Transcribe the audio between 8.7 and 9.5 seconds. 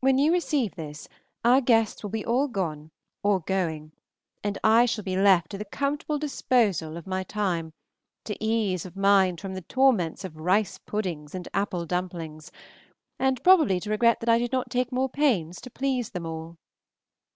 of mind